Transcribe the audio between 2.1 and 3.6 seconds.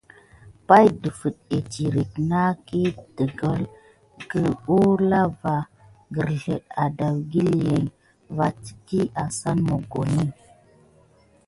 naku negəlke